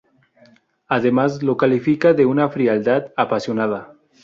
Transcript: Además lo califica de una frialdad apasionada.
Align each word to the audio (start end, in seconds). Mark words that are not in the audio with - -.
Además 0.87 1.43
lo 1.43 1.57
califica 1.57 2.13
de 2.13 2.25
una 2.25 2.49
frialdad 2.49 3.13
apasionada. 3.15 3.93